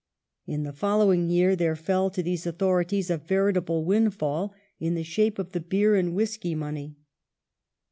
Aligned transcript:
In 0.47 0.63
the 0.63 0.73
following 0.73 1.29
year 1.29 1.55
there 1.55 1.75
fell 1.75 2.09
to 2.09 2.23
these 2.23 2.47
authorities 2.47 3.11
a 3.11 3.19
veritable 3.19 3.85
windfall 3.85 4.51
in 4.79 4.95
the 4.95 5.03
shape 5.03 5.37
of 5.37 5.51
the 5.51 5.59
Beer 5.59 5.93
and 5.95 6.15
Whisky 6.15 6.55
money 6.55 6.95